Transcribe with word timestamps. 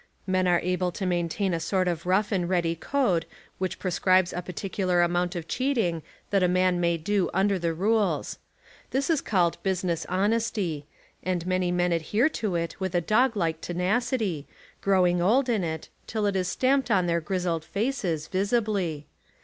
Men 0.25 0.47
are 0.47 0.59
able 0.61 0.91
to 0.93 1.05
main 1.05 1.29
tain 1.29 1.53
a 1.53 1.59
sort 1.59 1.87
of 1.87 2.07
rough 2.07 2.31
and 2.31 2.49
ready 2.49 2.73
code 2.75 3.27
which 3.59 3.77
pre 3.77 3.91
scribes 3.91 4.31
the 4.31 4.41
particular 4.41 5.03
amount 5.03 5.35
of 5.35 5.47
cheating 5.47 6.01
that 6.31 6.41
a 6.41 6.47
man 6.47 6.79
may 6.79 6.97
do 6.97 7.29
under 7.35 7.59
the 7.59 7.71
rules. 7.75 8.39
This 8.89 9.11
is 9.11 9.21
called 9.21 9.61
business 9.61 10.07
honesty, 10.09 10.87
and 11.21 11.45
many 11.45 11.69
men 11.71 11.91
adhere 11.91 12.29
to 12.29 12.55
it 12.55 12.79
with 12.79 12.95
a 12.95 12.99
dog 12.99 13.37
like 13.37 13.61
tenacity, 13.61 14.47
growing 14.81 15.21
old 15.21 15.49
in 15.49 15.63
it, 15.63 15.89
till 16.07 16.25
it 16.25 16.35
is 16.35 16.47
stamped 16.47 16.89
on 16.89 17.05
their 17.05 17.21
grizzled 17.21 17.63
faces, 17.63 18.27
visibly. 18.27 19.05